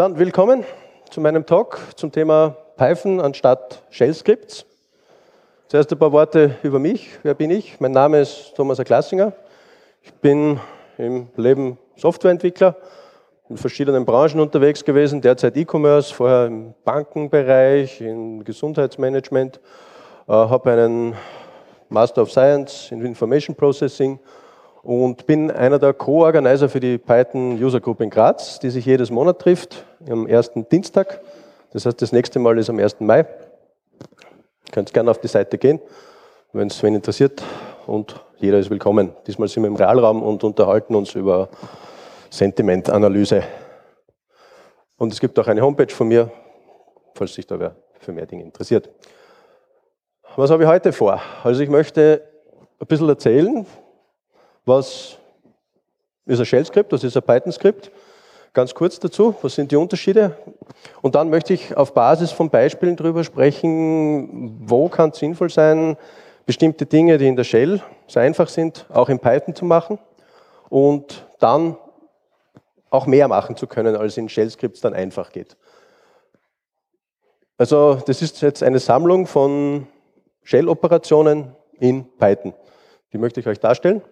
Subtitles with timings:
[0.00, 0.64] Dann willkommen
[1.10, 4.64] zu meinem Talk zum Thema Python anstatt Shell Scripts.
[5.68, 7.18] Zuerst ein paar Worte über mich.
[7.22, 7.78] Wer bin ich?
[7.80, 9.34] Mein Name ist Thomas Klassinger.
[10.00, 10.58] Ich bin
[10.96, 12.76] im Leben Softwareentwickler,
[13.50, 19.60] in verschiedenen Branchen unterwegs gewesen, derzeit E-Commerce, vorher im Bankenbereich, im Gesundheitsmanagement,
[20.26, 21.14] äh, habe einen
[21.90, 24.18] Master of Science in Information Processing
[24.82, 29.10] und bin einer der Co-Organizer für die Python User Group in Graz, die sich jedes
[29.10, 31.20] Monat trifft, am ersten Dienstag.
[31.72, 33.00] Das heißt, das nächste Mal ist am 1.
[33.00, 33.18] Mai.
[33.20, 35.80] Ihr könnt gerne auf die Seite gehen,
[36.52, 37.42] wenn es wen interessiert
[37.86, 39.12] und jeder ist willkommen.
[39.26, 41.48] Diesmal sind wir im Realraum und unterhalten uns über
[42.30, 43.42] Sentimentanalyse.
[44.96, 46.30] Und es gibt auch eine Homepage von mir,
[47.14, 48.88] falls sich da wer für mehr Dinge interessiert.
[50.36, 51.20] Was habe ich heute vor?
[51.42, 52.22] Also ich möchte
[52.80, 53.66] ein bisschen erzählen,
[54.70, 55.18] was
[56.26, 57.90] ist ein Shell-Skript, was ist ein Python-Skript.
[58.52, 60.36] Ganz kurz dazu, was sind die Unterschiede?
[61.02, 65.96] Und dann möchte ich auf Basis von Beispielen darüber sprechen, wo kann es sinnvoll sein,
[66.46, 69.98] bestimmte Dinge, die in der Shell so einfach sind, auch in Python zu machen
[70.68, 71.76] und dann
[72.90, 75.56] auch mehr machen zu können, als in Shell-Skripts dann einfach geht.
[77.58, 79.86] Also das ist jetzt eine Sammlung von
[80.44, 82.54] Shell-Operationen in Python.
[83.12, 84.02] Die möchte ich euch darstellen.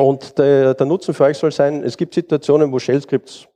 [0.00, 3.46] Und der, der, Nutzen für euch soll sein, es gibt Situationen, wo Shell-Scripts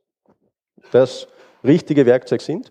[0.92, 1.26] das
[1.64, 2.70] richtige Werkzeug sind.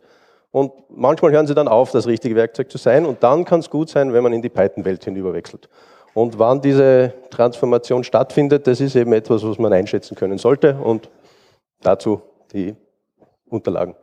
[0.52, 3.04] Und manchmal hören sie dann auf, das richtige Werkzeug zu sein.
[3.04, 5.70] Und dann kann es gut sein, wenn man in die Python-Welt hinüberwechselt.
[6.14, 10.76] Und wann diese Transformation stattfindet, das ist eben etwas, was man einschätzen können sollte.
[10.76, 11.10] Und
[11.82, 12.22] dazu
[12.54, 12.76] die
[13.50, 13.96] Unterlagen.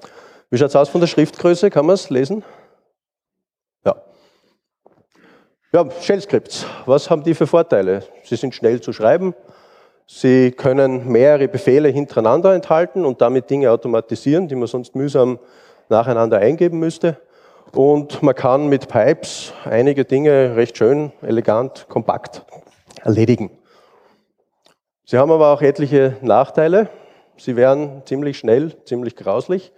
[0.51, 1.71] Wie schaut es aus von der Schriftgröße?
[1.71, 2.43] Kann man es lesen?
[3.85, 4.03] Ja.
[5.73, 6.67] Ja, Shell-Scripts.
[6.87, 8.03] Was haben die für Vorteile?
[8.25, 9.33] Sie sind schnell zu schreiben.
[10.13, 15.39] Sie können mehrere Befehle hintereinander enthalten und damit Dinge automatisieren, die man sonst mühsam
[15.89, 17.17] nacheinander eingeben müsste.
[17.73, 22.45] Und man kann mit Pipes einige Dinge recht schön, elegant, kompakt
[23.05, 23.53] erledigen.
[25.05, 26.89] Sie haben aber auch etliche Nachteile.
[27.37, 29.73] Sie werden ziemlich schnell, ziemlich grauslich.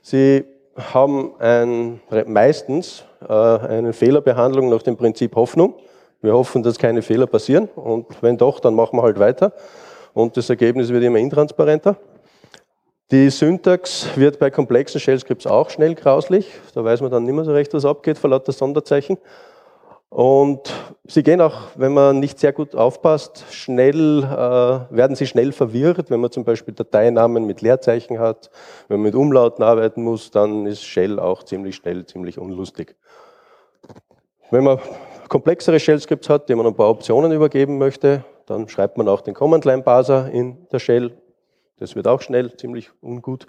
[0.00, 0.44] Sie
[0.76, 5.74] haben ein, meistens äh, eine Fehlerbehandlung nach dem Prinzip Hoffnung.
[6.22, 9.52] Wir hoffen, dass keine Fehler passieren und wenn doch, dann machen wir halt weiter
[10.14, 11.96] und das Ergebnis wird immer intransparenter.
[13.10, 16.48] Die Syntax wird bei komplexen Shell-Scripts auch schnell grauslich.
[16.74, 19.18] Da weiß man dann nicht mehr so recht, was abgeht vor lauter Sonderzeichen.
[20.08, 20.72] Und
[21.04, 26.10] sie gehen auch, wenn man nicht sehr gut aufpasst, schnell, äh, werden sie schnell verwirrt.
[26.10, 28.50] Wenn man zum Beispiel Dateinamen mit Leerzeichen hat,
[28.88, 32.94] wenn man mit Umlauten arbeiten muss, dann ist Shell auch ziemlich schnell, ziemlich unlustig.
[34.50, 34.78] Wenn man
[35.32, 39.32] komplexere Shell-Scripts hat, die man ein paar Optionen übergeben möchte, dann schreibt man auch den
[39.32, 41.14] Command-Line-Parser in der Shell.
[41.78, 43.46] Das wird auch schnell, ziemlich ungut.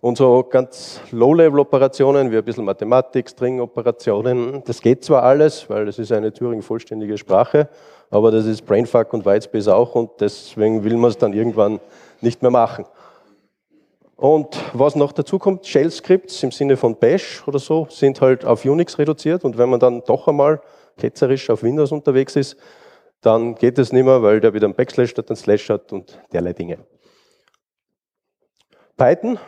[0.00, 5.98] Und so ganz Low-Level-Operationen wie ein bisschen Mathematik, String-Operationen, das geht zwar alles, weil das
[5.98, 7.68] ist eine Turing-vollständige Sprache,
[8.08, 11.80] aber das ist Brainfuck und Whitespace auch und deswegen will man es dann irgendwann
[12.20, 12.84] nicht mehr machen.
[14.14, 18.64] Und was noch dazu kommt, Shell-Scripts im Sinne von Bash oder so sind halt auf
[18.64, 20.60] Unix reduziert und wenn man dann doch einmal
[20.96, 22.56] ketzerisch auf Windows unterwegs ist,
[23.20, 26.18] dann geht es nicht mehr, weil der wieder einen Backslash statt einen Slash hat und
[26.32, 26.78] derlei Dinge.
[28.96, 29.38] Python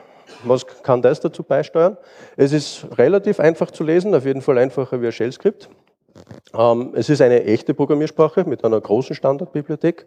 [0.45, 1.97] was kann das dazu beisteuern?
[2.37, 5.69] Es ist relativ einfach zu lesen, auf jeden Fall einfacher wie ein Shell-Skript.
[6.57, 10.07] Ähm, es ist eine echte Programmiersprache mit einer großen Standardbibliothek.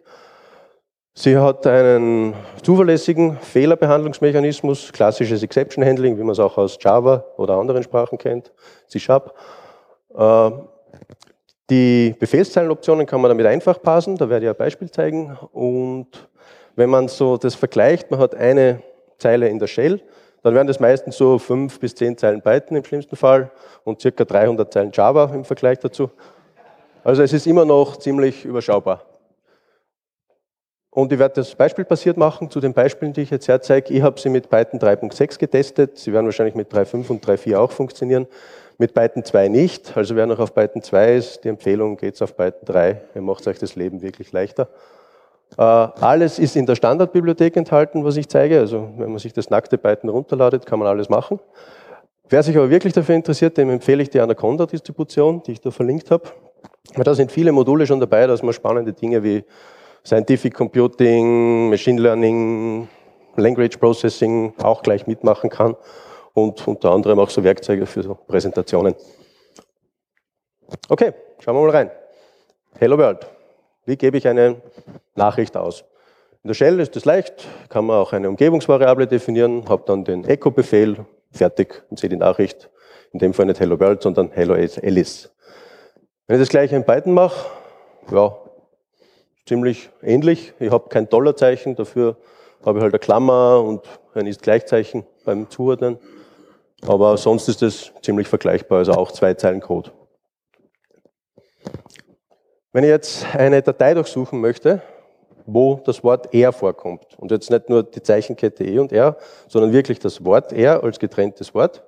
[1.14, 7.54] Sie hat einen zuverlässigen Fehlerbehandlungsmechanismus, klassisches Exception Handling, wie man es auch aus Java oder
[7.54, 8.52] anderen Sprachen kennt,
[8.86, 9.34] C-Sharp.
[11.70, 15.36] Die Befehlszeilenoptionen kann man damit einfach parsen, da werde ich ein Beispiel zeigen.
[15.52, 16.08] Und
[16.76, 18.82] wenn man so das vergleicht, man hat eine
[19.18, 20.00] Zeile in der Shell,
[20.42, 23.50] dann wären das meistens so fünf bis zehn Zeilen Python im schlimmsten Fall
[23.84, 26.10] und circa 300 Zeilen Java im Vergleich dazu.
[27.04, 29.04] Also es ist immer noch ziemlich überschaubar.
[30.90, 33.92] Und ich werde das Beispiel basiert machen zu den Beispielen, die ich jetzt herzeige.
[33.92, 35.98] Ich habe sie mit Python 3.6 getestet.
[35.98, 38.26] Sie werden wahrscheinlich mit 3.5 und 3.4 auch funktionieren.
[38.80, 39.96] Mit Python 2 nicht.
[39.96, 43.00] Also wer noch auf Python 2 ist, die Empfehlung, geht's auf Python 3.
[43.16, 44.68] Ihr macht euch das Leben wirklich leichter.
[45.56, 48.60] Äh, alles ist in der Standardbibliothek enthalten, was ich zeige.
[48.60, 51.40] Also wenn man sich das nackte Python runterladet, kann man alles machen.
[52.28, 56.12] Wer sich aber wirklich dafür interessiert, dem empfehle ich die Anaconda-Distribution, die ich da verlinkt
[56.12, 56.28] habe.
[56.94, 59.44] Weil da sind viele Module schon dabei, dass man spannende Dinge wie
[60.06, 62.86] Scientific Computing, Machine Learning,
[63.34, 65.74] Language Processing auch gleich mitmachen kann
[66.44, 68.94] und unter anderem auch so Werkzeuge für so Präsentationen.
[70.88, 71.90] Okay, schauen wir mal rein.
[72.78, 73.26] Hello World.
[73.84, 74.60] Wie gebe ich eine
[75.14, 75.84] Nachricht aus?
[76.42, 80.24] In der Shell ist das leicht, kann man auch eine Umgebungsvariable definieren, habe dann den
[80.24, 82.70] Echo-Befehl, fertig und sehe die Nachricht,
[83.12, 85.30] in dem Fall nicht Hello World, sondern Hello Alice.
[86.26, 87.50] Wenn ich das gleiche in Python mache,
[88.12, 88.36] ja,
[89.46, 90.52] ziemlich ähnlich.
[90.58, 92.16] Ich habe kein Dollarzeichen, dafür
[92.64, 93.82] habe ich halt eine Klammer und
[94.14, 95.98] ein Ist-Gleichzeichen beim Zuordnen.
[96.82, 99.90] Aber sonst ist es ziemlich vergleichbar, also auch zwei Zeilen Code.
[102.72, 104.82] Wenn ich jetzt eine Datei durchsuchen möchte,
[105.46, 109.16] wo das Wort er vorkommt, und jetzt nicht nur die Zeichenkette e und r,
[109.48, 111.82] sondern wirklich das Wort er als getrenntes Wort,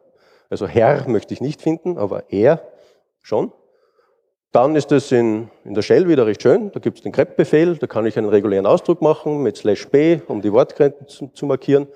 [0.49, 2.63] also Herr möchte ich nicht finden, aber er
[3.21, 3.53] schon,
[4.53, 6.73] dann ist es in, in der Shell wieder recht schön.
[6.73, 10.21] Da gibt es den grep-Befehl, da kann ich einen regulären Ausdruck machen mit slash b,
[10.27, 11.87] um die Wortgrenzen zu markieren.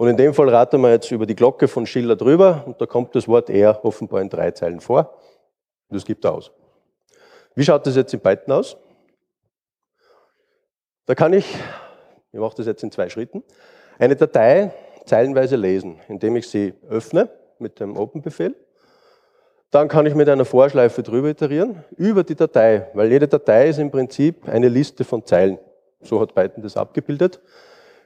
[0.00, 2.86] Und in dem Fall raten wir jetzt über die Glocke von Schiller drüber und da
[2.86, 5.12] kommt das Wort er offenbar in drei Zeilen vor.
[5.90, 6.50] Das gibt er aus.
[7.54, 8.78] Wie schaut das jetzt in Python aus?
[11.04, 11.54] Da kann ich,
[12.32, 13.44] ich mache das jetzt in zwei Schritten,
[13.98, 14.72] eine Datei
[15.04, 18.54] zeilenweise lesen, indem ich sie öffne mit dem Open-Befehl
[19.70, 23.78] dann kann ich mit einer Vorschleife drüber iterieren, über die Datei, weil jede Datei ist
[23.78, 25.58] im Prinzip eine Liste von Zeilen.
[26.00, 27.40] So hat Python das abgebildet.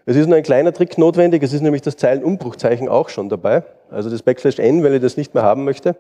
[0.07, 3.65] Es ist nur ein kleiner Trick notwendig, es ist nämlich das Zeilenumbruchzeichen auch schon dabei.
[3.91, 5.97] Also das Backslash n, wenn ich das nicht mehr haben möchte,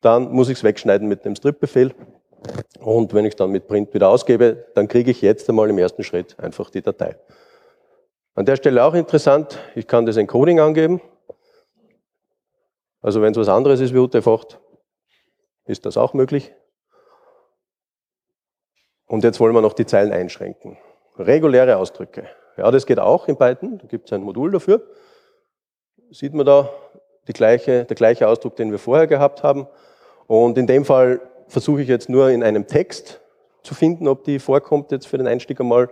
[0.00, 1.92] dann muss ich es wegschneiden mit dem Strip-Befehl.
[2.78, 6.04] Und wenn ich dann mit Print wieder ausgebe, dann kriege ich jetzt einmal im ersten
[6.04, 7.16] Schritt einfach die Datei.
[8.34, 11.00] An der Stelle auch interessant, ich kann das Encoding angeben.
[13.02, 14.58] Also wenn es was anderes ist wie UTF-8,
[15.64, 16.52] ist das auch möglich.
[19.06, 20.78] Und jetzt wollen wir noch die Zeilen einschränken.
[21.18, 22.28] Reguläre Ausdrücke.
[22.60, 23.78] Ja, das geht auch in Python.
[23.78, 24.82] Da gibt es ein Modul dafür.
[26.10, 26.68] Sieht man da
[27.32, 29.66] gleiche, der gleiche Ausdruck, den wir vorher gehabt haben.
[30.26, 33.20] Und in dem Fall versuche ich jetzt nur in einem Text
[33.62, 35.88] zu finden, ob die vorkommt jetzt für den Einstieg einmal.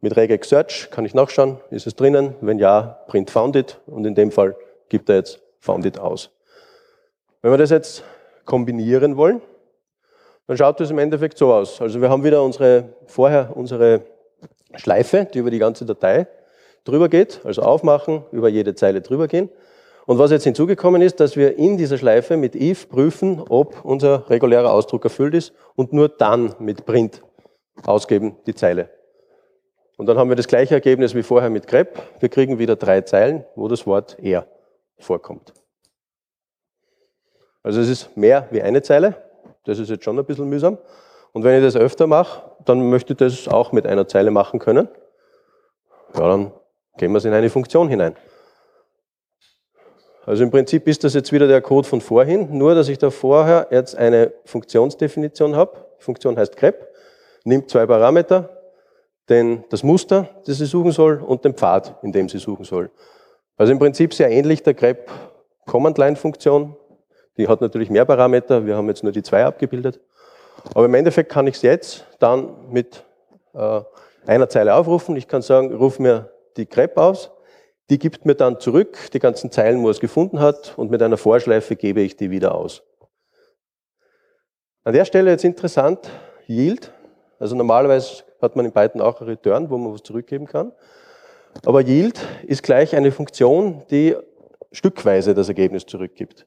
[0.00, 2.36] Mit regex search kann ich nachschauen, ist es drinnen?
[2.40, 3.80] Wenn ja, print founded.
[3.86, 4.56] Und in dem Fall
[4.88, 6.30] gibt er jetzt founded aus.
[7.42, 8.02] Wenn wir das jetzt
[8.46, 9.42] kombinieren wollen,
[10.46, 11.82] dann schaut das im Endeffekt so aus.
[11.82, 14.00] Also wir haben wieder unsere, vorher unsere
[14.74, 16.26] Schleife, die über die ganze Datei
[16.84, 19.50] drüber geht, also aufmachen, über jede Zeile drüber gehen.
[20.06, 24.30] Und was jetzt hinzugekommen ist, dass wir in dieser Schleife mit if prüfen, ob unser
[24.30, 27.22] regulärer Ausdruck erfüllt ist und nur dann mit print
[27.84, 28.88] ausgeben die Zeile.
[29.98, 32.00] Und dann haben wir das gleiche Ergebnis wie vorher mit grep.
[32.20, 34.46] Wir kriegen wieder drei Zeilen, wo das Wort er
[34.98, 35.52] vorkommt.
[37.62, 39.16] Also es ist mehr wie eine Zeile.
[39.64, 40.78] Das ist jetzt schon ein bisschen mühsam.
[41.32, 44.58] Und wenn ich das öfter mache, dann möchte ich das auch mit einer Zeile machen
[44.58, 44.88] können.
[46.14, 46.52] Ja, dann
[46.96, 48.16] gehen wir es in eine Funktion hinein.
[50.26, 53.10] Also im Prinzip ist das jetzt wieder der Code von vorhin, nur dass ich da
[53.10, 55.86] vorher jetzt eine Funktionsdefinition habe.
[55.98, 56.86] Die Funktion heißt grep,
[57.44, 58.50] nimmt zwei Parameter,
[59.30, 62.90] den, das Muster, das sie suchen soll, und den Pfad, in dem sie suchen soll.
[63.56, 65.10] Also im Prinzip sehr ähnlich der grep
[65.66, 66.76] Command-Line-Funktion,
[67.38, 70.00] die hat natürlich mehr Parameter, wir haben jetzt nur die zwei abgebildet.
[70.74, 73.04] Aber im Endeffekt kann ich es jetzt dann mit
[73.54, 73.80] äh,
[74.26, 75.16] einer Zeile aufrufen.
[75.16, 77.30] Ich kann sagen, ruf mir die grep aus.
[77.90, 81.16] Die gibt mir dann zurück die ganzen Zeilen, wo es gefunden hat und mit einer
[81.16, 82.82] Vorschleife gebe ich die wieder aus.
[84.84, 86.10] An der Stelle jetzt interessant,
[86.46, 86.92] Yield.
[87.38, 90.72] Also normalerweise hat man in Python auch ein Return, wo man was zurückgeben kann.
[91.64, 94.16] Aber Yield ist gleich eine Funktion, die
[94.72, 96.46] stückweise das Ergebnis zurückgibt.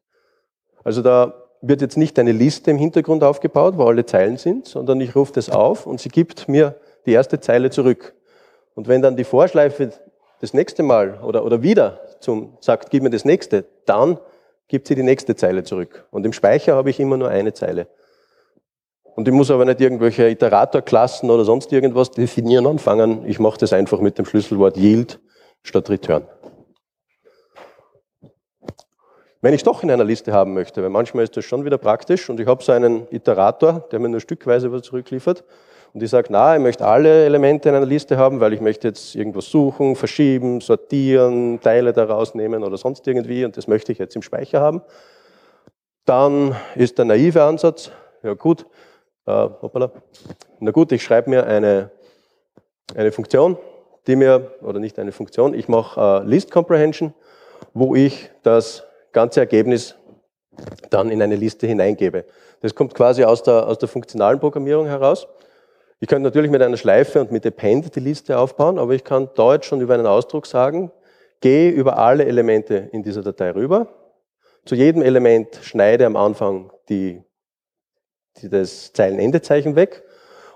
[0.83, 4.99] Also da wird jetzt nicht eine Liste im Hintergrund aufgebaut, wo alle Zeilen sind, sondern
[4.99, 6.75] ich rufe das auf und sie gibt mir
[7.05, 8.15] die erste Zeile zurück.
[8.73, 9.91] Und wenn dann die Vorschleife
[10.39, 14.19] das nächste Mal oder, oder wieder zum, sagt, gib mir das nächste, dann
[14.67, 16.07] gibt sie die nächste Zeile zurück.
[16.11, 17.87] Und im Speicher habe ich immer nur eine Zeile.
[19.15, 23.27] Und ich muss aber nicht irgendwelche Iteratorklassen oder sonst irgendwas definieren anfangen.
[23.27, 25.19] Ich mache das einfach mit dem Schlüsselwort yield
[25.63, 26.25] statt return.
[29.43, 32.29] Wenn ich doch in einer Liste haben möchte, weil manchmal ist das schon wieder praktisch
[32.29, 35.43] und ich habe so einen Iterator, der mir nur stückweise was zurückliefert
[35.93, 38.87] und ich sage, na, ich möchte alle Elemente in einer Liste haben, weil ich möchte
[38.87, 43.97] jetzt irgendwas suchen, verschieben, sortieren, Teile daraus nehmen oder sonst irgendwie und das möchte ich
[43.97, 44.83] jetzt im Speicher haben.
[46.05, 48.67] Dann ist der naive Ansatz, ja gut,
[49.25, 49.91] äh, hoppala,
[50.59, 51.89] na gut, ich schreibe mir eine,
[52.95, 53.57] eine Funktion,
[54.05, 57.15] die mir, oder nicht eine Funktion, ich mache äh, List Comprehension,
[57.73, 59.95] wo ich das ganze Ergebnis
[60.89, 62.25] dann in eine Liste hineingebe.
[62.61, 65.27] Das kommt quasi aus der, aus der funktionalen Programmierung heraus.
[65.99, 69.29] Ich könnte natürlich mit einer Schleife und mit Append die Liste aufbauen, aber ich kann
[69.37, 70.91] jetzt schon über einen Ausdruck sagen,
[71.41, 73.87] gehe über alle Elemente in dieser Datei rüber.
[74.65, 77.21] Zu jedem Element schneide am Anfang die,
[78.37, 80.03] die das Zeilenendezeichen weg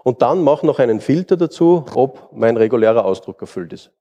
[0.03, 3.91] und dann mache noch einen Filter dazu, ob mein regulärer Ausdruck erfüllt ist.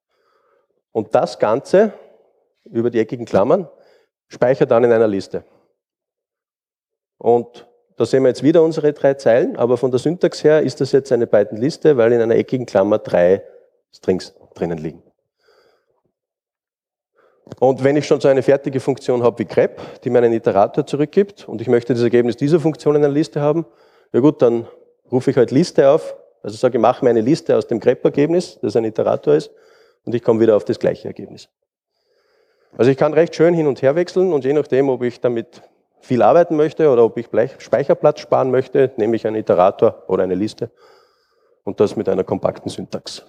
[0.93, 1.93] Und das Ganze
[2.65, 3.69] über die eckigen Klammern
[4.35, 5.45] speichere dann in einer Liste.
[7.19, 10.81] Und da sehen wir jetzt wieder unsere drei Zeilen, aber von der Syntax her ist
[10.81, 13.43] das jetzt eine Python-Liste, weil in einer eckigen Klammer drei
[13.93, 15.03] Strings drinnen liegen.
[17.61, 20.87] Und wenn ich schon so eine fertige Funktion habe wie grep, die mir einen Iterator
[20.87, 23.67] zurückgibt und ich möchte das Ergebnis dieser Funktion in einer Liste haben,
[24.13, 24.67] ja gut, dann
[25.13, 28.59] rufe ich halt Liste auf, also sage, ich mache mir eine Liste aus dem grep-Ergebnis,
[28.61, 29.51] das ein Iterator ist,
[30.05, 31.49] und ich komme wieder auf das gleiche Ergebnis.
[32.77, 35.63] Also ich kann recht schön hin und her wechseln und je nachdem, ob ich damit
[36.01, 37.29] viel arbeiten möchte oder ob ich
[37.59, 40.71] Speicherplatz sparen möchte, nehme ich einen Iterator oder eine Liste
[41.63, 43.25] und das mit einer kompakten Syntax.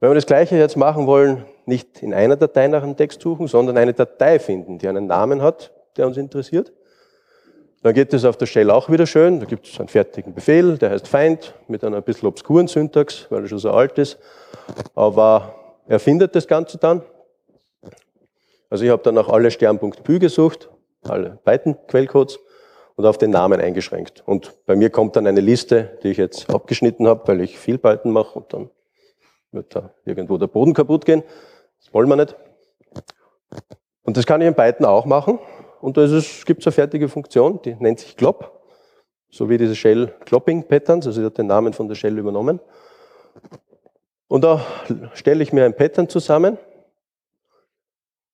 [0.00, 3.46] Wenn wir das gleiche jetzt machen wollen, nicht in einer Datei nach einem Text suchen,
[3.46, 6.72] sondern eine Datei finden, die einen Namen hat, der uns interessiert,
[7.82, 9.38] dann geht es auf der Shell auch wieder schön.
[9.38, 13.26] Da gibt es einen fertigen Befehl, der heißt find, mit einer ein bisschen obskuren Syntax,
[13.30, 14.18] weil er schon so alt ist.
[14.94, 15.54] Aber
[15.88, 17.02] er findet das Ganze dann.
[18.68, 20.68] Also ich habe dann auch alle Stern.py gesucht,
[21.02, 22.38] alle Python-Quellcodes
[22.96, 24.22] und auf den Namen eingeschränkt.
[24.26, 27.78] Und bei mir kommt dann eine Liste, die ich jetzt abgeschnitten habe, weil ich viel
[27.78, 28.70] Python mache und dann
[29.52, 31.22] wird da irgendwo der Boden kaputt gehen.
[31.78, 32.34] Das wollen wir nicht.
[34.02, 35.38] Und das kann ich in Python auch machen.
[35.80, 36.06] Und da
[36.46, 38.52] gibt es eine fertige Funktion, die nennt sich Glop.
[39.30, 42.60] So wie diese Shell Clopping Patterns, also sie hat den Namen von der Shell übernommen.
[44.28, 44.64] Und da
[45.14, 46.58] stelle ich mir ein Pattern zusammen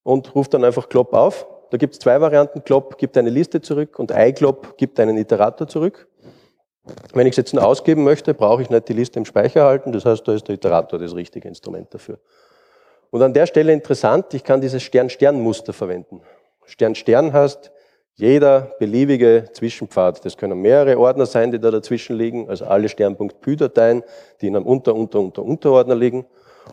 [0.03, 1.47] und rufe dann einfach Glop auf.
[1.69, 2.63] Da gibt es zwei Varianten.
[2.63, 6.07] Glop gibt eine Liste zurück und iGlop gibt einen Iterator zurück.
[7.13, 9.91] Wenn ich es jetzt nur ausgeben möchte, brauche ich nicht die Liste im Speicher halten.
[9.91, 12.19] Das heißt, da ist der Iterator das richtige Instrument dafür.
[13.09, 16.21] Und an der Stelle interessant, ich kann dieses Stern-Stern-Muster verwenden.
[16.65, 17.71] Stern-Stern heißt,
[18.15, 24.03] jeder beliebige Zwischenpfad, das können mehrere Ordner sein, die da dazwischen liegen, also alle Stern.py-Dateien,
[24.39, 26.25] die in einem Unter-, Unter-, Unter-, Unterordner liegen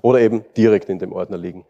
[0.02, 1.64] oder eben direkt in dem Ordner liegen.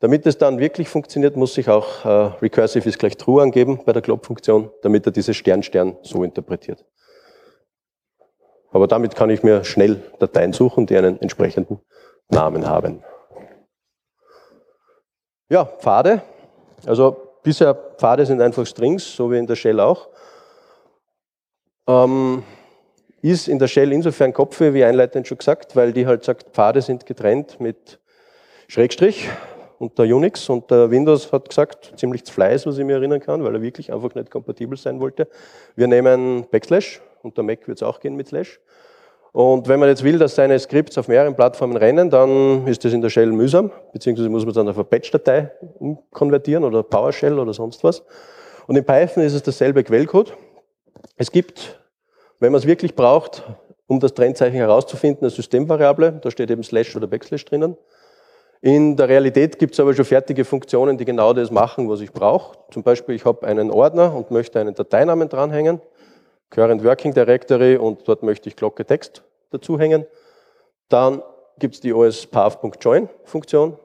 [0.00, 2.08] Damit es dann wirklich funktioniert, muss ich auch äh,
[2.42, 6.84] recursive ist gleich true angeben bei der Glob-Funktion, damit er dieses Stern-Stern so interpretiert.
[8.70, 11.80] Aber damit kann ich mir schnell Dateien suchen, die einen entsprechenden
[12.28, 13.02] Namen haben.
[15.48, 16.22] Ja, Pfade.
[16.86, 20.08] Also bisher Pfade sind einfach Strings, so wie in der Shell auch.
[21.86, 22.42] Ähm,
[23.22, 26.80] ist in der Shell insofern Kopfhöhe, wie einleitend schon gesagt, weil die halt sagt, Pfade
[26.80, 27.98] sind getrennt mit
[28.68, 29.28] Schrägstrich
[29.78, 33.20] und der Unix und der Windows hat gesagt, ziemlich zu Fleiß, was ich mir erinnern
[33.20, 35.28] kann, weil er wirklich einfach nicht kompatibel sein wollte.
[35.74, 38.60] Wir nehmen Backslash und der Mac wird es auch gehen mit Slash.
[39.32, 42.92] Und wenn man jetzt will, dass seine Skripts auf mehreren Plattformen rennen, dann ist das
[42.92, 47.52] in der Shell mühsam, beziehungsweise muss man dann auf eine Patch-Datei umkonvertieren oder PowerShell oder
[47.54, 48.02] sonst was.
[48.66, 50.36] Und in Python ist es dasselbe Quellcode.
[51.16, 51.80] Es gibt,
[52.40, 53.44] wenn man es wirklich braucht,
[53.86, 57.76] um das Trennzeichen herauszufinden, eine Systemvariable, da steht eben Slash oder Backslash drinnen.
[58.62, 62.12] In der Realität gibt es aber schon fertige Funktionen, die genau das machen, was ich
[62.12, 62.58] brauche.
[62.70, 65.80] Zum Beispiel, ich habe einen Ordner und möchte einen Dateinamen dranhängen.
[66.50, 70.06] Current Working Directory und dort möchte ich Glocke Text dazuhängen.
[70.88, 71.22] Dann
[71.58, 73.78] gibt es die ospath.join Funktion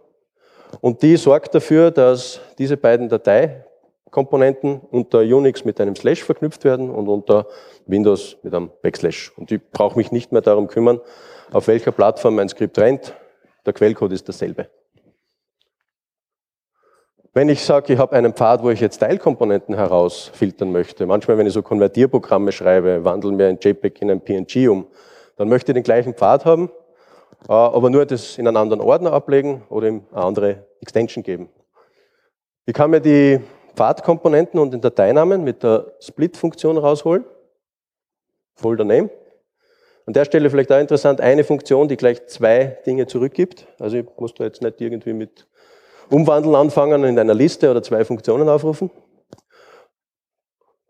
[0.81, 6.89] und die sorgt dafür, dass diese beiden Dateikomponenten unter Unix mit einem Slash verknüpft werden
[6.89, 7.47] und unter
[7.85, 9.31] Windows mit einem Backslash.
[9.37, 10.99] Und ich brauche mich nicht mehr darum kümmern,
[11.51, 13.13] auf welcher Plattform mein Skript rennt.
[13.65, 14.67] Der Quellcode ist dasselbe.
[17.33, 21.45] Wenn ich sage, ich habe einen Pfad, wo ich jetzt Teilkomponenten herausfiltern möchte, manchmal, wenn
[21.45, 24.87] ich so Konvertierprogramme schreibe, wandeln wir ein JPEG in ein PNG um,
[25.35, 26.71] dann möchte ich den gleichen Pfad haben,
[27.49, 31.49] äh, aber nur das in einen anderen Ordner ablegen oder ihm eine andere Extension geben.
[32.65, 33.41] Ich kann mir die
[33.75, 37.25] Pfadkomponenten und den Dateinamen mit der Split-Funktion rausholen.
[38.55, 39.09] Folder Name.
[40.05, 43.67] An der Stelle vielleicht auch interessant, eine Funktion, die gleich zwei Dinge zurückgibt.
[43.79, 45.47] Also ich muss da jetzt nicht irgendwie mit
[46.09, 48.91] Umwandeln anfangen in einer Liste oder zwei Funktionen aufrufen.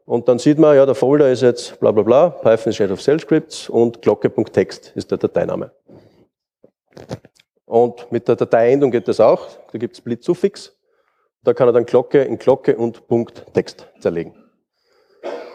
[0.05, 3.01] Und dann sieht man, ja, der Folder ist jetzt bla bla bla, Python Shade of
[3.01, 5.71] Cell Scripts und glocke.text ist der Dateiname.
[7.65, 9.47] Und mit der Dateiendung geht das auch.
[9.71, 10.77] Da gibt es Split-Suffix.
[11.43, 14.33] Da kann er dann Glocke in Glocke und Punkt Text zerlegen.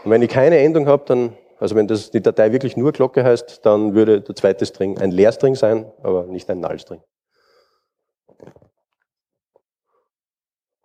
[0.04, 3.22] Und wenn ich keine Endung habe, dann, also wenn das, die Datei wirklich nur Glocke
[3.22, 7.02] heißt, dann würde der zweite String ein Leerstring sein, aber nicht ein Nullstring.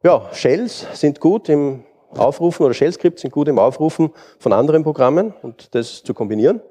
[0.06, 5.34] Ja, Shells sind gut im Aufrufen oder Shell-Skripts sind gut im Aufrufen von anderen Programmen
[5.42, 6.62] und das zu kombinieren.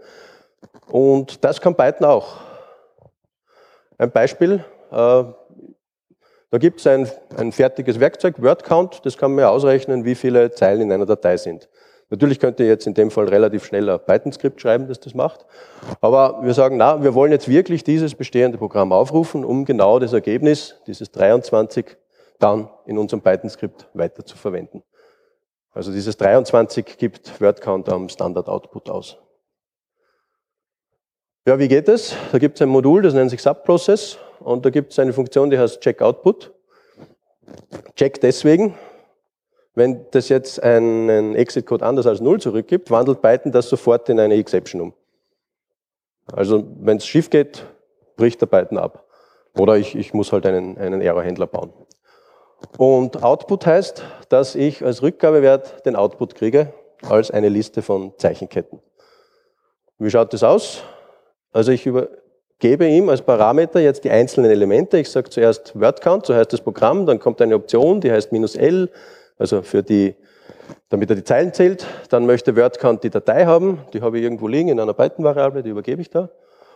[0.86, 2.36] Und das kann Python auch.
[3.98, 10.04] Ein Beispiel, äh, da gibt es ein, ein fertiges Werkzeug, WordCount, das kann man ausrechnen,
[10.04, 11.68] wie viele Zeilen in einer Datei sind.
[12.10, 15.44] Natürlich könnt ihr jetzt in dem Fall relativ schnell ein Python-Skript schreiben, das das macht.
[16.00, 20.12] Aber wir sagen, na, wir wollen jetzt wirklich dieses bestehende Programm aufrufen, um genau das
[20.12, 21.96] Ergebnis, dieses 23,
[22.38, 24.82] dann in unserem Python-Skript weiter zu verwenden.
[25.72, 29.18] Also dieses 23 gibt WordCount am Standard-Output aus.
[31.46, 32.14] Ja, wie geht das?
[32.32, 35.50] Da gibt es ein Modul, das nennt sich Subprocess und da gibt es eine Funktion,
[35.50, 36.52] die heißt CheckOutput.
[37.96, 38.74] Check deswegen,
[39.74, 44.34] wenn das jetzt einen Exit-Code anders als 0 zurückgibt, wandelt Python das sofort in eine
[44.34, 44.94] Exception um.
[46.32, 47.66] Also wenn es schief geht,
[48.16, 49.06] bricht der Python ab.
[49.58, 51.72] Oder ich, ich muss halt einen, einen Error-Händler bauen.
[52.78, 56.72] Und Output heißt, dass ich als Rückgabewert den Output kriege
[57.08, 58.80] als eine Liste von Zeichenketten.
[59.98, 60.82] Wie schaut das aus?
[61.52, 64.98] Also ich übergebe ihm als Parameter jetzt die einzelnen Elemente.
[64.98, 68.56] Ich sage zuerst WordCount, so heißt das Programm, dann kommt eine Option, die heißt minus
[68.56, 68.90] L,
[69.38, 70.16] also für die,
[70.88, 71.86] damit er die Zeilen zählt.
[72.08, 75.70] Dann möchte WordCount die Datei haben, die habe ich irgendwo liegen in einer Python-Variable, die
[75.70, 76.28] übergebe ich da.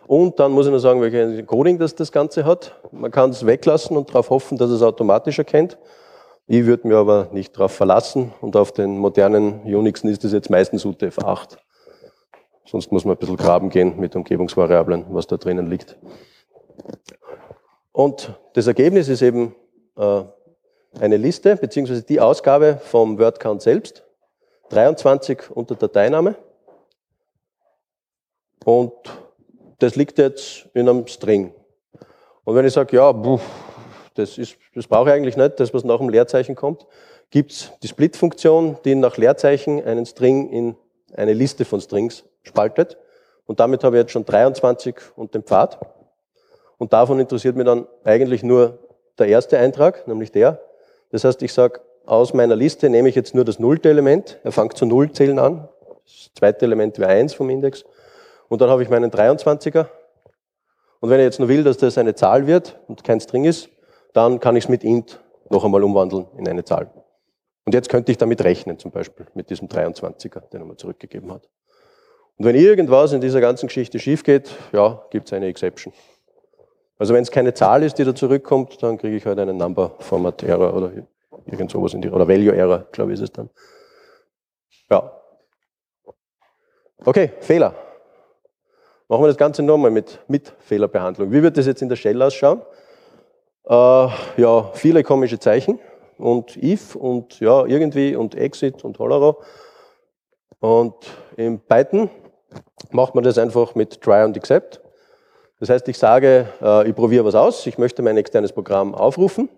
[0.08, 2.80] Und dann muss ich noch sagen, welches Coding das das Ganze hat.
[2.92, 5.76] Man kann es weglassen und darauf hoffen, dass es automatisch erkennt.
[6.46, 10.48] Ich würde mir aber nicht darauf verlassen und auf den modernen Unixen ist es jetzt
[10.48, 11.58] meistens UTF-8.
[12.64, 15.98] Sonst muss man ein bisschen graben gehen mit Umgebungsvariablen, was da drinnen liegt.
[17.92, 19.54] Und das Ergebnis ist eben
[19.98, 20.22] äh,
[20.98, 24.06] eine Liste, beziehungsweise die Ausgabe vom WordCount selbst.
[24.70, 26.34] 23 unter Dateiname.
[28.64, 28.94] Und
[29.78, 31.52] das liegt jetzt in einem String.
[32.44, 33.12] Und wenn ich sage, ja,
[34.14, 36.86] das, ist, das brauche ich eigentlich nicht, das, was nach dem Leerzeichen kommt,
[37.30, 40.76] gibt es die Split-Funktion, die nach Leerzeichen einen String in
[41.14, 42.96] eine Liste von Strings spaltet.
[43.46, 45.78] Und damit habe ich jetzt schon 23 und den Pfad.
[46.78, 48.78] Und davon interessiert mich dann eigentlich nur
[49.18, 50.60] der erste Eintrag, nämlich der.
[51.10, 54.38] Das heißt, ich sage, aus meiner Liste nehme ich jetzt nur das nullte Element.
[54.42, 55.68] Er fängt zu Null zählen an.
[56.04, 57.84] Das zweite Element wäre 1 vom Index.
[58.48, 59.86] Und dann habe ich meinen 23er.
[61.00, 63.68] Und wenn ich jetzt nur will, dass das eine Zahl wird und kein String ist,
[64.14, 66.90] dann kann ich es mit int noch einmal umwandeln in eine Zahl.
[67.64, 71.32] Und jetzt könnte ich damit rechnen, zum Beispiel mit diesem 23er, den er mir zurückgegeben
[71.32, 71.48] hat.
[72.36, 75.92] Und wenn irgendwas in dieser ganzen Geschichte schief geht, ja, gibt es eine Exception.
[76.98, 79.94] Also wenn es keine Zahl ist, die da zurückkommt, dann kriege ich halt einen Number
[79.98, 80.92] Format Error oder
[81.46, 83.50] irgend sowas in die, oder Value Error, glaube ich, ist es dann.
[84.90, 85.12] Ja.
[87.04, 87.74] Okay, Fehler.
[89.08, 91.32] Machen wir das Ganze nochmal mit, mit Fehlerbehandlung.
[91.32, 92.60] Wie wird das jetzt in der Shell ausschauen?
[93.64, 95.78] Äh, ja, viele komische Zeichen
[96.18, 99.40] und if und ja, irgendwie und exit und holero.
[100.60, 100.94] Und
[101.36, 102.10] im Python
[102.90, 104.80] macht man das einfach mit try und accept.
[105.58, 109.48] Das heißt, ich sage, äh, ich probiere was aus, ich möchte mein externes Programm aufrufen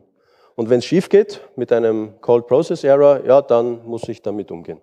[0.54, 4.50] und wenn es schief geht mit einem Called Process Error, ja, dann muss ich damit
[4.52, 4.80] umgehen.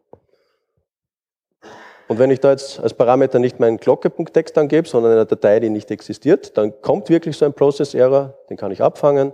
[2.08, 5.70] Und wenn ich da jetzt als Parameter nicht meinen Glocke.text angebe, sondern eine Datei, die
[5.70, 9.34] nicht existiert, dann kommt wirklich so ein Process Error, den kann ich abfangen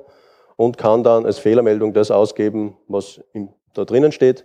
[0.56, 3.22] und kann dann als Fehlermeldung das ausgeben, was
[3.74, 4.44] da drinnen steht.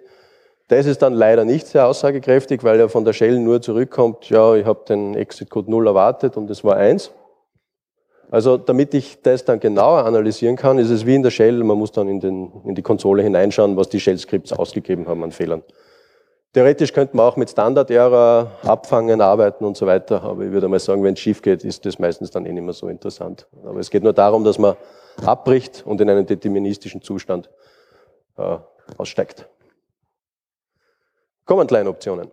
[0.69, 4.55] Das ist dann leider nicht sehr aussagekräftig, weil er von der Shell nur zurückkommt, ja,
[4.55, 7.11] ich habe den Exit-Code 0 erwartet und es war 1.
[8.31, 11.79] Also damit ich das dann genauer analysieren kann, ist es wie in der Shell, man
[11.79, 15.63] muss dann in, den, in die Konsole hineinschauen, was die Shell-Scripts ausgegeben haben an Fehlern.
[16.53, 20.79] Theoretisch könnte man auch mit Standard-Error abfangen, arbeiten und so weiter, aber ich würde mal
[20.79, 23.47] sagen, wenn es schief geht, ist das meistens dann eh nicht mehr so interessant.
[23.65, 24.77] Aber es geht nur darum, dass man
[25.25, 27.51] abbricht und in einen deterministischen Zustand
[28.39, 28.57] äh,
[28.97, 29.47] aussteigt.
[31.45, 32.31] Command-Line-Optionen.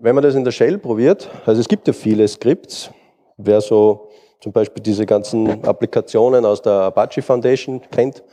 [0.00, 2.90] Wenn man das in der Shell probiert, also es gibt ja viele Skripts,
[3.36, 4.08] wer so
[4.40, 8.24] zum Beispiel diese ganzen Applikationen aus der Apache Foundation kennt,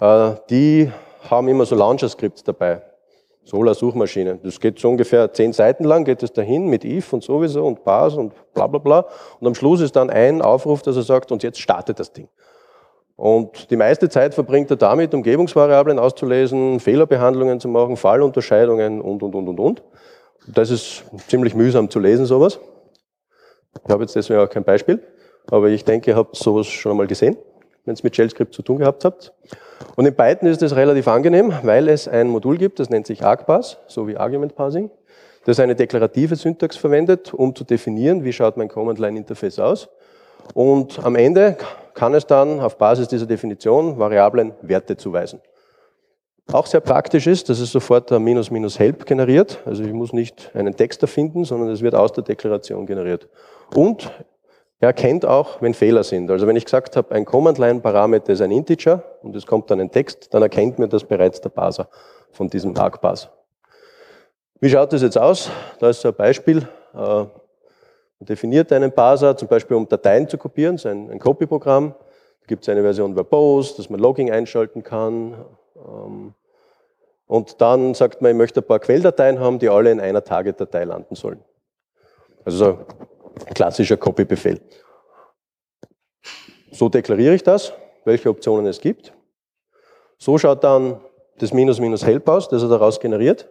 [0.00, 0.90] die
[1.30, 2.82] haben immer so Launcher-Skripts dabei.
[3.44, 4.40] Solar-Suchmaschinen.
[4.42, 7.84] Das geht so ungefähr zehn Seiten lang, geht es dahin mit if und sowieso und
[7.84, 9.06] bars und bla bla bla.
[9.38, 12.28] Und am Schluss ist dann ein Aufruf, dass er sagt, und jetzt startet das Ding.
[13.14, 19.34] Und die meiste Zeit verbringt er damit, Umgebungsvariablen auszulesen, Fehlerbehandlungen zu machen, Fallunterscheidungen und, und,
[19.34, 19.82] und, und, und.
[20.48, 22.58] Das ist ziemlich mühsam zu lesen, sowas.
[23.84, 25.00] Ich habe jetzt deswegen auch kein Beispiel,
[25.50, 27.36] aber ich denke, ihr habt sowas schon einmal gesehen
[27.86, 29.32] wenn es mit Shell-Script zu tun gehabt habt.
[29.94, 33.24] Und in Python ist es relativ angenehm, weil es ein Modul gibt, das nennt sich
[33.24, 34.90] argparse, so wie Argument Parsing,
[35.44, 39.88] das eine deklarative Syntax verwendet, um zu definieren, wie schaut mein Command-Line-Interface aus.
[40.54, 41.56] Und am Ende
[41.94, 45.40] kann es dann auf Basis dieser Definition Variablen Werte zuweisen.
[46.52, 49.60] Auch sehr praktisch ist, dass es sofort ein Minus-Minus-Help generiert.
[49.64, 53.28] Also ich muss nicht einen Text erfinden, sondern es wird aus der Deklaration generiert.
[53.74, 54.12] Und
[54.78, 56.30] Er erkennt auch, wenn Fehler sind.
[56.30, 59.90] Also wenn ich gesagt habe, ein Command-Line-Parameter ist ein Integer und es kommt dann ein
[59.90, 61.88] Text, dann erkennt mir das bereits der Parser
[62.30, 63.30] von diesem Argparser.
[64.60, 65.50] Wie schaut das jetzt aus?
[65.78, 66.58] Da ist so ein Beispiel.
[66.94, 67.28] Äh, man
[68.20, 71.94] definiert einen Parser, zum Beispiel um Dateien zu kopieren, so ein, ein Copy-Programm.
[72.40, 75.34] Da gibt es eine Version Verbose, dass man Logging einschalten kann.
[75.76, 76.34] Ähm,
[77.26, 80.84] und dann sagt man, ich möchte ein paar Quelldateien haben, die alle in einer Target-Datei
[80.84, 81.42] landen sollen.
[82.44, 82.78] Also so
[83.54, 84.60] klassischer Copy-Befehl.
[86.70, 87.72] So deklariere ich das,
[88.04, 89.12] welche Optionen es gibt.
[90.18, 91.00] So schaut dann
[91.38, 93.48] das Minus Minus Help aus, das er daraus generiert.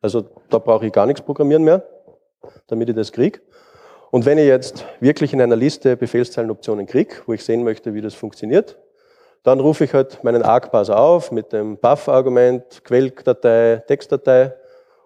[0.00, 1.82] Also da brauche ich gar nichts programmieren mehr,
[2.66, 3.40] damit ich das kriege.
[4.10, 8.00] Und wenn ich jetzt wirklich in einer Liste Befehlszeilenoptionen kriege, wo ich sehen möchte, wie
[8.00, 8.78] das funktioniert,
[9.42, 14.54] dann rufe ich halt meinen Argparser auf mit dem Buff-Argument, Quelldatei, Textdatei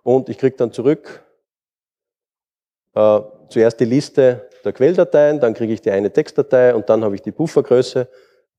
[0.02, 1.24] und ich kriege dann zurück
[2.94, 7.14] äh, zuerst die Liste der Quelldateien, dann kriege ich die eine Textdatei und dann habe
[7.14, 8.08] ich die Buffergröße,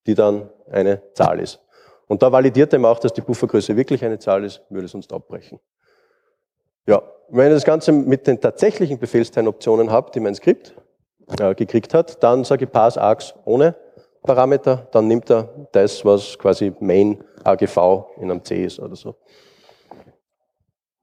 [0.08, 1.60] die dann eine Zahl ist.
[2.08, 5.13] Und da validiert er auch, dass die Buffergröße wirklich eine Zahl ist, würde es sonst
[5.13, 5.60] abbrechen.
[6.88, 10.75] Ja, wenn ihr das Ganze mit den tatsächlichen Befehlsteilenoptionen habt, die mein Skript
[11.39, 13.75] äh, gekriegt hat, dann sage ich pass args ohne
[14.23, 17.77] Parameter, dann nimmt er das, was quasi main AGV
[18.17, 19.15] in einem C ist oder so.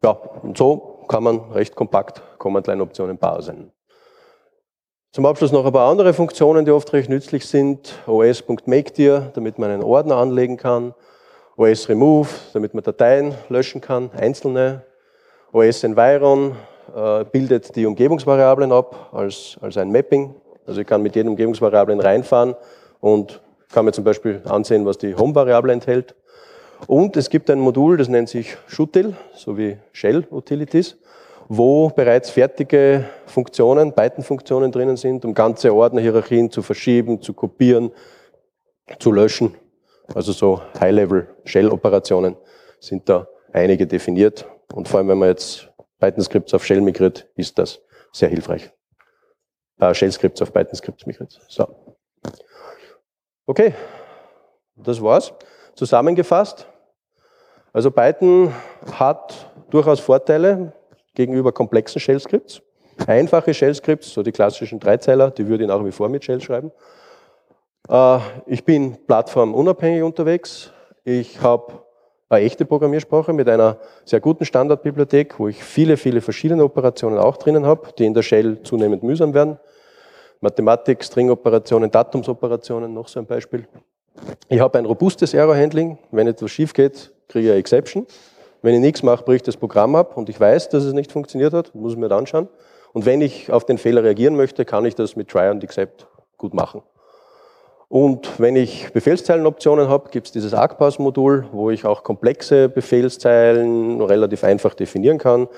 [0.02, 3.72] Ja, und so kann man recht kompakt Command-Line-Optionen parsen.
[5.10, 7.94] Zum Abschluss noch ein paar andere Funktionen, die oft recht nützlich sind.
[8.06, 10.94] os.makedir, damit man einen Ordner anlegen kann.
[11.56, 14.82] os-remove, damit man Dateien löschen kann, einzelne.
[15.50, 16.56] os-environ
[16.94, 20.34] äh, bildet die Umgebungsvariablen ab als, als ein Mapping.
[20.66, 22.54] Also ich kann mit jedem Umgebungsvariablen reinfahren
[23.00, 23.40] und
[23.72, 26.14] kann mir zum Beispiel ansehen, was die Home-Variable enthält.
[26.86, 30.98] Und es gibt ein Modul, das nennt sich Shutil, sowie Shell Utilities,
[31.48, 37.90] wo bereits fertige Funktionen, Python-Funktionen drinnen sind, um ganze Ordnerhierarchien zu verschieben, zu kopieren,
[38.98, 39.54] zu löschen.
[40.14, 42.36] Also so High-Level-Shell-Operationen
[42.80, 44.46] sind da einige definiert.
[44.74, 47.80] Und vor allem, wenn man jetzt Python-Skripts auf Shell migriert, ist das
[48.12, 48.70] sehr hilfreich.
[49.80, 51.40] Äh, Shell-Skripts auf Python-Skripts migriert.
[51.48, 51.66] So.
[53.46, 53.72] Okay,
[54.76, 55.32] das war's.
[55.74, 56.66] Zusammengefasst,
[57.72, 58.52] also Python
[58.92, 60.72] hat durchaus Vorteile
[61.18, 62.62] gegenüber komplexen Shell-Skripts.
[63.08, 66.70] Einfache Shell-Skripts, so die klassischen Dreizeiler, die würde ich nach wie vor mit Shell schreiben.
[67.88, 70.70] Äh, ich bin plattformunabhängig unterwegs.
[71.02, 71.72] Ich habe
[72.28, 77.36] eine echte Programmiersprache mit einer sehr guten Standardbibliothek, wo ich viele, viele verschiedene Operationen auch
[77.36, 79.58] drinnen habe, die in der Shell zunehmend mühsam werden.
[80.40, 83.66] Mathematik, String-Operationen, Datumsoperationen, noch so ein Beispiel.
[84.48, 85.98] Ich habe ein robustes Error-Handling.
[86.12, 88.06] Wenn etwas schief geht, kriege ich eine Exception.
[88.62, 91.52] Wenn ich nichts mache, bricht das Programm ab und ich weiß, dass es nicht funktioniert
[91.52, 92.48] hat, muss ich mir das anschauen.
[92.92, 96.06] Und wenn ich auf den Fehler reagieren möchte, kann ich das mit Try and Accept
[96.36, 96.82] gut machen.
[97.88, 104.44] Und wenn ich Befehlszeilenoptionen habe, gibt es dieses ArcPass-Modul, wo ich auch komplexe Befehlszeilen relativ
[104.44, 105.48] einfach definieren kann,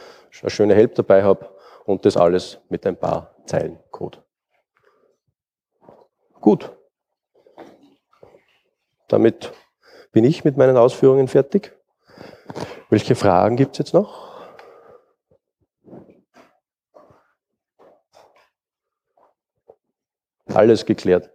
[0.41, 1.49] eine schöne Help dabei habe
[1.87, 4.19] und das alles mit ein paar Zeilen Code.
[6.41, 6.71] Gut.
[9.09, 9.53] Damit
[10.13, 11.77] bin ich mit meinen Ausführungen fertig.
[12.91, 14.31] Welche Fragen gibt es jetzt noch?
[20.47, 21.31] Alles geklärt.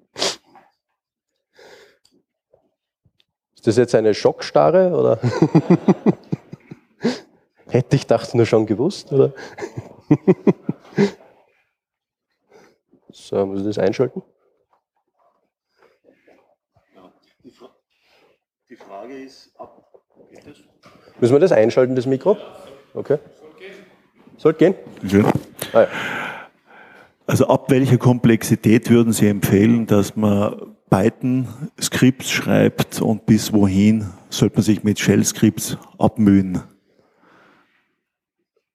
[3.55, 5.21] Ist das jetzt eine Schockstarre oder?
[7.69, 9.33] Hätte ich das nur schon gewusst, oder?
[13.15, 14.23] So, muss ich das einschalten?
[18.69, 19.82] Die Frage ist, ab,
[21.21, 22.37] Müssen wir das einschalten, das Mikro?
[22.95, 23.19] Okay.
[24.37, 24.75] Sollte gehen?
[25.03, 25.25] Ja.
[25.73, 25.89] Ah, ja.
[27.27, 34.57] Also ab welcher Komplexität würden Sie empfehlen, dass man Python-Skripts schreibt und bis wohin sollte
[34.57, 36.63] man sich mit Shell-Skripts abmühen?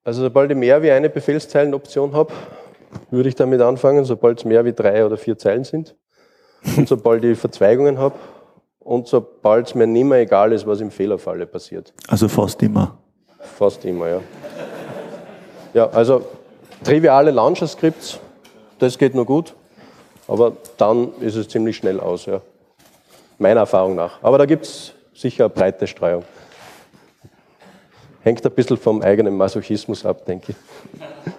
[0.04, 2.34] Also sobald ich mehr wie eine Befehlszeilenoption habe,
[3.12, 5.98] würde ich damit anfangen, sobald es mehr wie drei oder vier Zeilen sind.
[6.78, 8.16] Und sobald ich Verzweigungen habe
[8.88, 11.94] und sobald es mir nicht mehr egal ist, was im Fehlerfalle passiert.
[12.08, 12.98] Also fast immer.
[13.58, 14.22] Fast immer, ja.
[15.74, 16.26] Ja, also
[16.86, 18.18] triviale Launcher-Skripts,
[18.80, 19.54] das geht nur gut,
[20.30, 22.42] aber dann ist es ziemlich schnell aus, ja.
[23.38, 24.24] Meiner Erfahrung nach.
[24.24, 26.24] Aber da gibt es sicher eine breite Streuung.
[28.24, 31.34] Hängt ein bisschen vom eigenen Masochismus ab, denke ich.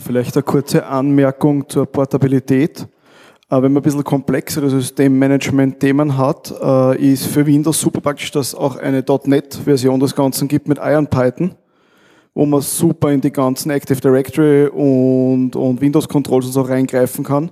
[0.00, 2.86] Vielleicht eine kurze Anmerkung zur Portabilität.
[3.50, 8.48] Äh, wenn man ein bisschen komplexere Systemmanagement-Themen hat, äh, ist für Windows super praktisch, dass
[8.48, 11.54] es auch eine .NET-Version des Ganzen gibt mit IronPython,
[12.34, 17.50] wo man super in die ganzen Active Directory und, und Windows-Controls und so reingreifen kann.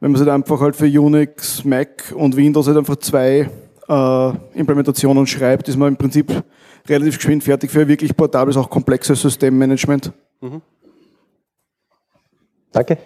[0.00, 3.48] Wenn man sich halt einfach halt für Unix, Mac und Windows halt einfach zwei
[3.88, 6.42] äh, Implementationen schreibt, ist man im Prinzip
[6.88, 10.12] relativ geschwind fertig für wirklich portables, auch komplexes Systemmanagement.
[10.40, 10.60] Mhm.
[12.72, 12.96] Danke.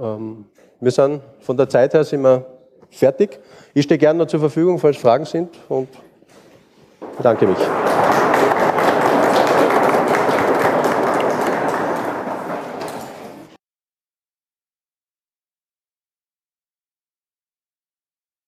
[0.00, 0.46] Ähm,
[0.80, 2.46] wir sind von der Zeit her sind wir
[2.90, 3.40] fertig.
[3.74, 5.88] Ich stehe gerne noch zur Verfügung, falls Fragen sind und
[7.16, 7.58] bedanke mich.